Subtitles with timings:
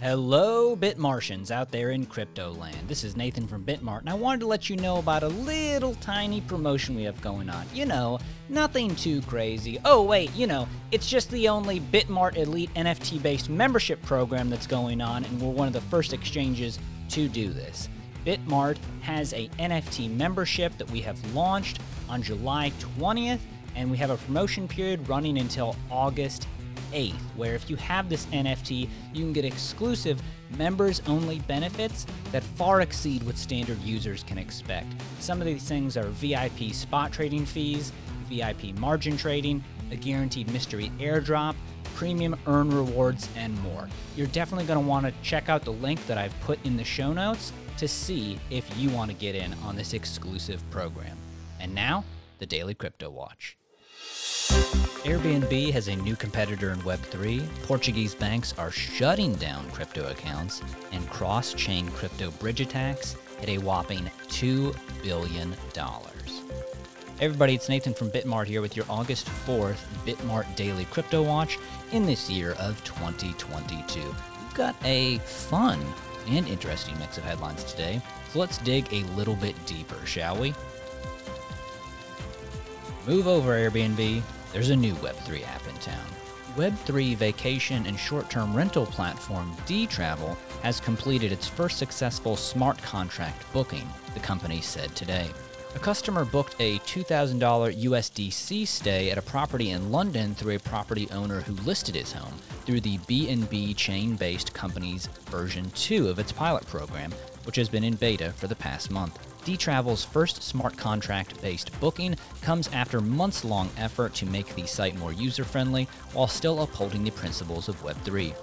[0.00, 2.86] Hello, Bitmartians out there in crypto land.
[2.86, 5.96] This is Nathan from Bitmart, and I wanted to let you know about a little
[5.96, 7.66] tiny promotion we have going on.
[7.74, 9.80] You know, nothing too crazy.
[9.84, 14.68] Oh, wait, you know, it's just the only Bitmart Elite NFT based membership program that's
[14.68, 16.78] going on, and we're one of the first exchanges
[17.08, 17.88] to do this.
[18.24, 22.70] Bitmart has a NFT membership that we have launched on July
[23.00, 23.40] 20th,
[23.74, 26.46] and we have a promotion period running until August
[26.92, 30.20] 8th, where if you have this NFT, you can get exclusive
[30.56, 34.86] members only benefits that far exceed what standard users can expect.
[35.20, 37.92] Some of these things are VIP spot trading fees,
[38.28, 41.54] VIP margin trading, a guaranteed mystery airdrop,
[41.94, 43.88] premium earn rewards, and more.
[44.16, 46.84] You're definitely going to want to check out the link that I've put in the
[46.84, 51.16] show notes to see if you want to get in on this exclusive program.
[51.60, 52.04] And now,
[52.38, 53.56] the Daily Crypto Watch.
[55.08, 57.48] Airbnb has a new competitor in Web3.
[57.62, 60.60] Portuguese banks are shutting down crypto accounts,
[60.92, 65.54] and cross chain crypto bridge attacks hit a whopping $2 billion.
[67.20, 71.58] Everybody, it's Nathan from Bitmart here with your August 4th Bitmart Daily Crypto Watch
[71.92, 74.00] in this year of 2022.
[74.00, 75.80] We've got a fun
[76.28, 80.54] and interesting mix of headlines today, so let's dig a little bit deeper, shall we?
[83.06, 84.22] Move over, Airbnb.
[84.52, 86.06] There's a new Web3 app in town.
[86.56, 93.44] Web3 vacation and short term rental platform dTravel has completed its first successful smart contract
[93.52, 95.28] booking, the company said today.
[95.74, 97.38] A customer booked a $2,000
[97.84, 102.34] USDC stay at a property in London through a property owner who listed his home
[102.64, 107.12] through the BNB chain-based company's version 2 of its pilot program,
[107.44, 109.18] which has been in beta for the past month.
[109.44, 114.96] dTravel's first smart contract based booking comes after months long effort to make the site
[114.98, 118.34] more user friendly while still upholding the principles of Web3.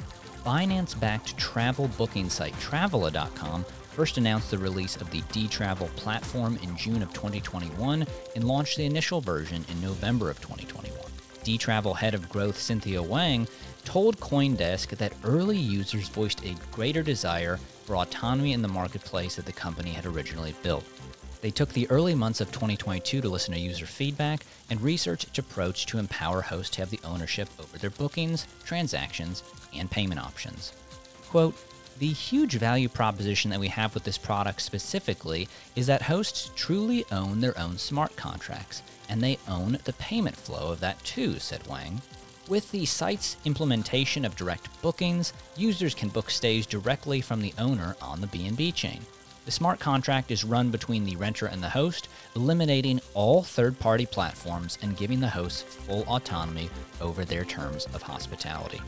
[0.45, 6.75] Binance backed travel booking site Travala.com first announced the release of the dTravel platform in
[6.75, 10.94] June of 2021 and launched the initial version in November of 2021.
[11.45, 13.47] dTravel head of growth Cynthia Wang
[13.83, 19.45] told Coindesk that early users voiced a greater desire for autonomy in the marketplace that
[19.45, 20.83] the company had originally built.
[21.41, 25.37] They took the early months of 2022 to listen to user feedback and research its
[25.37, 30.73] approach to empower hosts to have the ownership over their bookings, transactions, and payment options.
[31.29, 31.55] Quote,
[31.97, 37.05] the huge value proposition that we have with this product specifically is that hosts truly
[37.11, 41.65] own their own smart contracts, and they own the payment flow of that too, said
[41.67, 42.01] Wang.
[42.47, 47.95] With the site's implementation of direct bookings, users can book stays directly from the owner
[48.01, 48.99] on the BNB chain.
[49.45, 54.07] The smart contract is run between the renter and the host, eliminating all third party
[54.07, 56.67] platforms and giving the hosts full autonomy
[56.99, 58.81] over their terms of hospitality.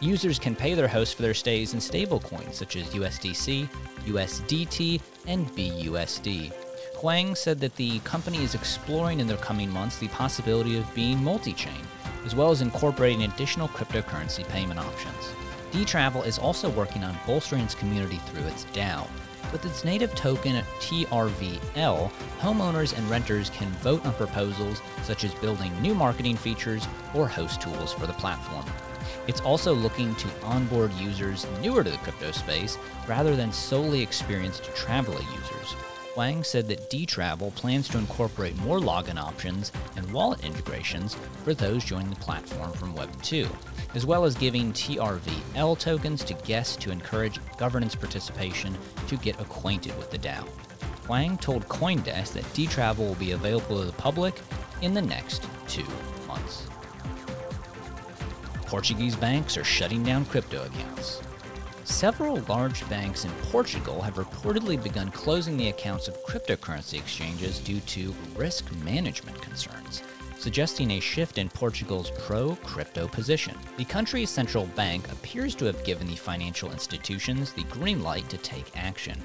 [0.00, 3.68] Users can pay their hosts for their stays in stablecoins such as USDC,
[4.06, 6.52] USDT, and BUSD.
[7.00, 11.22] Wang said that the company is exploring in the coming months the possibility of being
[11.22, 11.80] multi chain,
[12.26, 15.32] as well as incorporating additional cryptocurrency payment options.
[15.70, 19.08] dTravel is also working on bolstering its community through its DAO,
[19.50, 25.72] with its native token TRVL, homeowners and renters can vote on proposals such as building
[25.82, 28.64] new marketing features or host tools for the platform.
[29.26, 34.64] It's also looking to onboard users newer to the crypto space rather than solely experienced
[34.74, 35.76] Travala users.
[36.14, 41.84] Wang said that dTravel plans to incorporate more login options and wallet integrations for those
[41.84, 43.48] joining the platform from Web 2,
[43.94, 48.76] as well as giving TRVL tokens to guests to encourage governance participation
[49.08, 50.46] to get acquainted with the DAO.
[51.08, 54.34] Wang told Coindesk that dTravel will be available to the public
[54.82, 55.86] in the next two
[56.26, 56.66] months.
[58.66, 61.22] Portuguese banks are shutting down crypto accounts.
[61.84, 67.80] Several large banks in Portugal have reportedly begun closing the accounts of cryptocurrency exchanges due
[67.80, 70.02] to risk management concerns
[70.42, 73.56] suggesting a shift in Portugal's pro crypto position.
[73.76, 78.38] The country's central bank appears to have given the financial institutions the green light to
[78.38, 79.22] take action.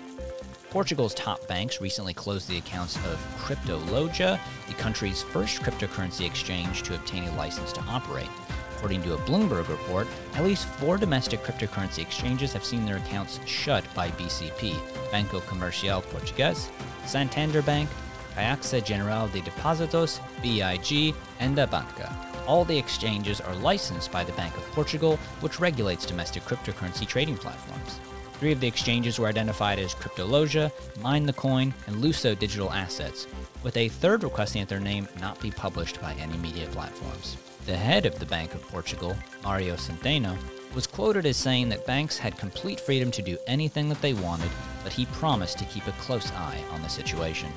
[0.69, 6.93] Portugal's top banks recently closed the accounts of CriptoLoja, the country's first cryptocurrency exchange to
[6.93, 8.29] obtain a license to operate.
[8.77, 13.39] According to a Bloomberg report, at least four domestic cryptocurrency exchanges have seen their accounts
[13.47, 14.75] shut by BCP,
[15.11, 16.69] Banco Comercial Português,
[17.05, 17.89] Santander Bank,
[18.35, 22.15] Caixa General de Depósitos, BIG, and Abanca.
[22.45, 27.35] All the exchanges are licensed by the Bank of Portugal, which regulates domestic cryptocurrency trading
[27.35, 27.99] platforms.
[28.33, 30.71] Three of the exchanges were identified as CriptoLoja,
[31.01, 33.25] Mind the Coin, and Luso Digital Assets,
[33.63, 37.37] with a third requesting that their name not be published by any media platforms.
[37.67, 40.37] The head of the Bank of Portugal, Mario Centeno,
[40.73, 44.49] was quoted as saying that banks had complete freedom to do anything that they wanted,
[44.85, 47.51] but he promised to keep a close eye on the situation.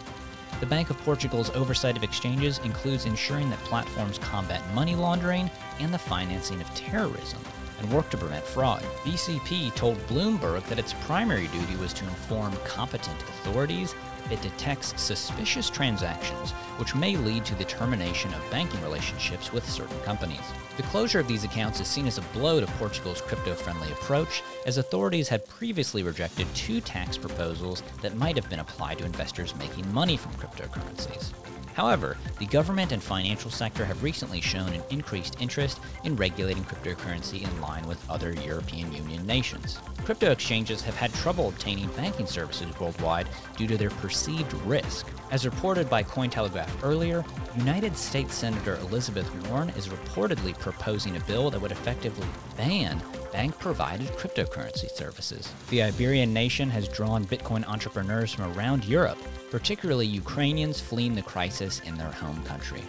[0.59, 5.49] The Bank of Portugal's oversight of exchanges includes ensuring that platforms combat money laundering
[5.79, 7.41] and the financing of terrorism
[7.79, 8.83] and work to prevent fraud.
[9.05, 13.95] BCP told Bloomberg that its primary duty was to inform competent authorities
[14.31, 20.01] it detects suspicious transactions, which may lead to the termination of banking relationships with certain
[20.01, 20.41] companies.
[20.77, 24.43] The closure of these accounts is seen as a blow to Portugal's crypto friendly approach,
[24.67, 29.55] as authorities had previously rejected two tax proposals that might have been applied to investors
[29.57, 31.33] making money from cryptocurrencies.
[31.75, 37.43] However, the government and financial sector have recently shown an increased interest in regulating cryptocurrency
[37.43, 39.79] in line with other European Union nations.
[40.05, 45.07] Crypto exchanges have had trouble obtaining banking services worldwide due to their perceived risk.
[45.31, 47.25] As reported by Cointelegraph earlier,
[47.57, 52.27] United States Senator Elizabeth Warren is reportedly proposing a bill that would effectively
[52.57, 53.03] ban
[53.33, 55.53] bank provided cryptocurrency services.
[55.69, 59.19] The Iberian nation has drawn Bitcoin entrepreneurs from around Europe
[59.51, 62.83] particularly Ukrainians fleeing the crisis in their home country.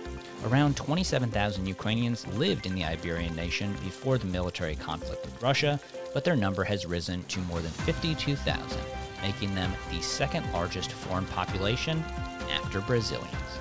[0.45, 5.79] Around 27,000 Ukrainians lived in the Iberian nation before the military conflict with Russia,
[6.13, 8.81] but their number has risen to more than 52,000,
[9.21, 12.03] making them the second largest foreign population
[12.51, 13.59] after Brazilians.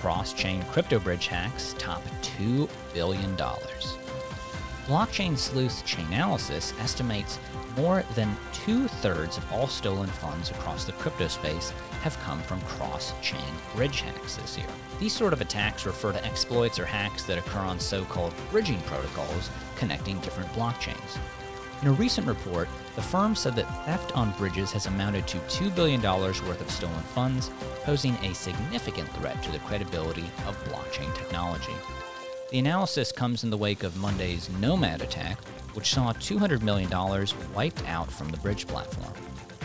[0.00, 3.36] Cross chain crypto bridge hacks top $2 billion.
[4.86, 7.38] Blockchain sleuth Chainalysis estimates
[7.76, 11.72] more than two thirds of all stolen funds across the crypto space
[12.02, 13.40] have come from cross chain
[13.74, 14.66] bridge hacks this year.
[14.98, 18.80] These sort of attacks refer to exploits or hacks that occur on so called bridging
[18.82, 21.18] protocols connecting different blockchains.
[21.82, 25.74] In a recent report, the firm said that theft on bridges has amounted to $2
[25.74, 27.50] billion worth of stolen funds,
[27.84, 31.72] posing a significant threat to the credibility of blockchain technology.
[32.50, 35.38] The analysis comes in the wake of Monday's Nomad attack,
[35.74, 36.90] which saw $200 million
[37.54, 39.12] wiped out from the bridge platform.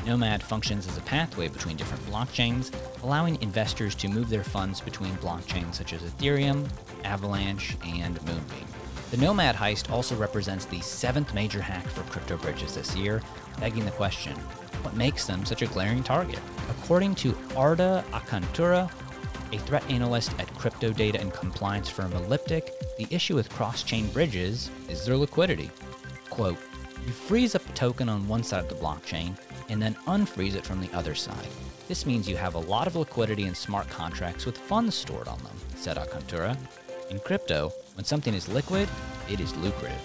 [0.05, 2.73] Nomad functions as a pathway between different blockchains,
[3.03, 6.67] allowing investors to move their funds between blockchains such as Ethereum,
[7.03, 8.67] Avalanche, and Moonbeam.
[9.11, 13.21] The Nomad heist also represents the seventh major hack for crypto bridges this year,
[13.59, 14.35] begging the question
[14.85, 16.39] what makes them such a glaring target?
[16.69, 18.91] According to Arda Akartuna,
[19.51, 24.07] a threat analyst at crypto data and compliance firm Elliptic, the issue with cross chain
[24.09, 25.71] bridges is their liquidity.
[26.35, 26.57] Quote,
[27.05, 29.37] you freeze up a token on one side of the blockchain
[29.69, 31.47] and then unfreeze it from the other side.
[31.87, 35.37] This means you have a lot of liquidity in smart contracts with funds stored on
[35.43, 36.57] them, said Alcantara.
[37.09, 38.89] In crypto, when something is liquid,
[39.29, 40.01] it is lucrative.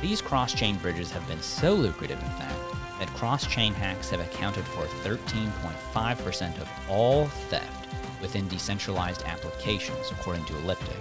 [0.00, 4.20] These cross chain bridges have been so lucrative, in fact, that cross chain hacks have
[4.20, 7.88] accounted for 13.5% of all theft
[8.22, 10.96] within decentralized applications, according to Elliptic.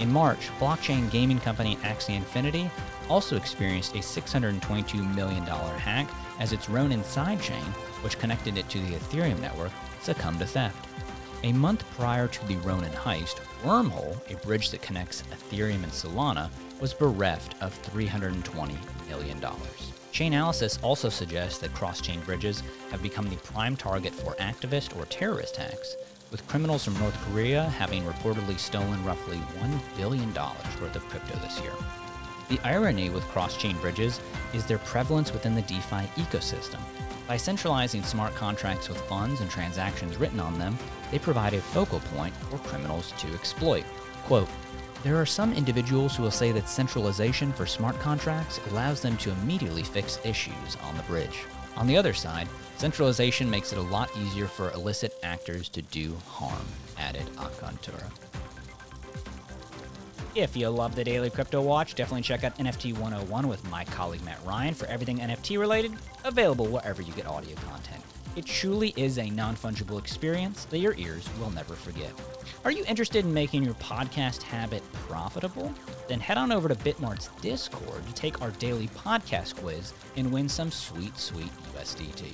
[0.00, 2.68] In March, blockchain gaming company Axie Infinity
[3.08, 6.08] also experienced a $622 million hack
[6.38, 7.64] as its Ronin sidechain,
[8.02, 9.72] which connected it to the Ethereum network,
[10.02, 10.86] succumbed to theft.
[11.44, 16.50] A month prior to the Ronin heist, Wormhole, a bridge that connects Ethereum and Solana,
[16.80, 18.76] was bereft of $320
[19.08, 19.40] million.
[20.12, 25.04] Chainalysis also suggests that cross chain bridges have become the prime target for activist or
[25.06, 25.96] terrorist hacks,
[26.30, 31.60] with criminals from North Korea having reportedly stolen roughly $1 billion worth of crypto this
[31.60, 31.72] year.
[32.48, 34.20] The irony with cross chain bridges
[34.54, 36.80] is their prevalence within the DeFi ecosystem.
[37.26, 40.78] By centralizing smart contracts with funds and transactions written on them,
[41.10, 43.84] they provide a focal point for criminals to exploit.
[44.24, 44.48] Quote,
[45.04, 49.30] there are some individuals who will say that centralization for smart contracts allows them to
[49.30, 51.44] immediately fix issues on the bridge.
[51.76, 56.16] On the other side, centralization makes it a lot easier for illicit actors to do
[56.26, 56.66] harm,
[56.98, 58.10] added Alcantara.
[60.38, 64.22] If you love the Daily Crypto Watch, definitely check out NFT 101 with my colleague
[64.24, 65.92] Matt Ryan for everything NFT related,
[66.22, 68.00] available wherever you get audio content.
[68.36, 72.12] It truly is a non fungible experience that your ears will never forget.
[72.64, 75.74] Are you interested in making your podcast habit profitable?
[76.06, 80.48] Then head on over to Bitmart's Discord to take our daily podcast quiz and win
[80.48, 82.32] some sweet, sweet USDT.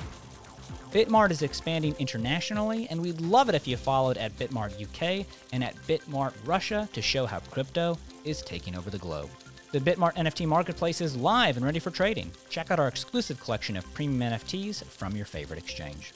[0.91, 5.65] Bitmart is expanding internationally, and we'd love it if you followed at Bitmart UK and
[5.65, 9.31] at Bitmart Russia to show how crypto is taking over the globe.
[9.73, 12.31] The Bitmart NFT marketplace is live and ready for trading.
[12.49, 16.13] Check out our exclusive collection of premium NFTs from your favorite exchange.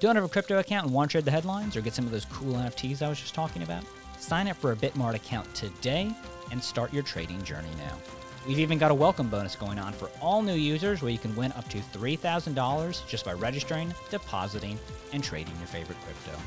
[0.00, 2.10] Don't have a crypto account and want to trade the headlines or get some of
[2.10, 3.84] those cool NFTs I was just talking about?
[4.18, 6.10] Sign up for a Bitmart account today
[6.50, 7.96] and start your trading journey now.
[8.46, 11.36] We've even got a welcome bonus going on for all new users where you can
[11.36, 14.78] win up to $3,000 just by registering, depositing,
[15.12, 16.40] and trading your favorite crypto.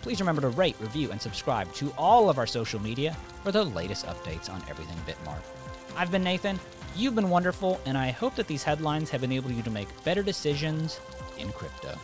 [0.00, 3.62] Please remember to rate, review, and subscribe to all of our social media for the
[3.62, 5.42] latest updates on everything Bitmart.
[5.96, 6.58] I've been Nathan,
[6.96, 10.22] you've been wonderful, and I hope that these headlines have enabled you to make better
[10.22, 10.98] decisions
[11.36, 11.94] in crypto.